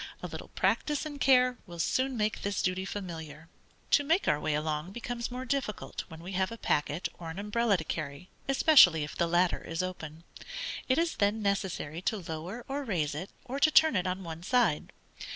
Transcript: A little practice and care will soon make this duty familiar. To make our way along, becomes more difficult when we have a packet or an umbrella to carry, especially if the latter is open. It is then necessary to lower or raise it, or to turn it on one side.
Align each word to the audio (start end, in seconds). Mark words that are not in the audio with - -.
A 0.23 0.27
little 0.27 0.47
practice 0.47 1.05
and 1.05 1.21
care 1.21 1.59
will 1.67 1.77
soon 1.77 2.17
make 2.17 2.41
this 2.41 2.63
duty 2.63 2.85
familiar. 2.85 3.49
To 3.91 4.03
make 4.03 4.27
our 4.27 4.39
way 4.39 4.55
along, 4.55 4.93
becomes 4.93 5.29
more 5.29 5.45
difficult 5.45 6.05
when 6.07 6.21
we 6.23 6.31
have 6.31 6.51
a 6.51 6.57
packet 6.57 7.07
or 7.19 7.29
an 7.29 7.37
umbrella 7.37 7.77
to 7.77 7.83
carry, 7.83 8.27
especially 8.49 9.03
if 9.03 9.15
the 9.15 9.27
latter 9.27 9.63
is 9.63 9.83
open. 9.83 10.23
It 10.89 10.97
is 10.97 11.17
then 11.17 11.43
necessary 11.43 12.01
to 12.01 12.17
lower 12.17 12.65
or 12.67 12.83
raise 12.83 13.13
it, 13.13 13.29
or 13.45 13.59
to 13.59 13.69
turn 13.69 13.95
it 13.95 14.07
on 14.07 14.23
one 14.23 14.41
side. 14.41 14.91